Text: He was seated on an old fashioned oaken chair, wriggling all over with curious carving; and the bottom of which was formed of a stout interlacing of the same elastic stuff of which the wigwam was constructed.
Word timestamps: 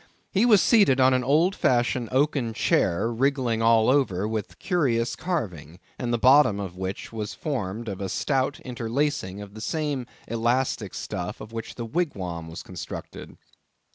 He 0.31 0.47
was 0.47 0.63
seated 0.63 0.99
on 0.99 1.13
an 1.13 1.23
old 1.23 1.55
fashioned 1.55 2.09
oaken 2.11 2.55
chair, 2.55 3.11
wriggling 3.13 3.61
all 3.61 3.87
over 3.87 4.27
with 4.27 4.57
curious 4.57 5.15
carving; 5.15 5.79
and 5.99 6.11
the 6.11 6.17
bottom 6.17 6.59
of 6.59 6.75
which 6.75 7.13
was 7.13 7.35
formed 7.35 7.87
of 7.87 8.01
a 8.01 8.09
stout 8.09 8.59
interlacing 8.61 9.41
of 9.43 9.53
the 9.53 9.61
same 9.61 10.07
elastic 10.27 10.95
stuff 10.95 11.39
of 11.39 11.51
which 11.51 11.75
the 11.75 11.85
wigwam 11.85 12.47
was 12.47 12.63
constructed. 12.63 13.37